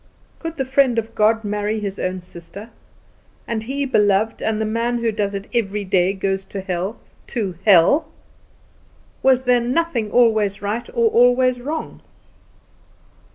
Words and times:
Could 0.39 0.57
the 0.57 0.65
friend 0.65 0.97
of 0.97 1.13
God 1.13 1.43
marry 1.43 1.79
his 1.79 1.99
own 1.99 2.21
sister, 2.21 2.71
and 3.45 3.61
be 3.61 3.85
beloved, 3.85 4.41
and 4.41 4.59
the 4.59 4.65
man 4.65 4.97
who 4.97 5.11
does 5.11 5.35
it 5.35 5.51
today 5.51 6.11
goes 6.13 6.43
to 6.45 6.59
hell, 6.61 6.97
to 7.27 7.53
hell? 7.65 8.07
Was 9.21 9.43
there 9.43 9.61
nothing 9.61 10.09
always 10.09 10.59
right 10.59 10.89
or 10.95 11.07
always 11.11 11.61
wrong? 11.61 12.01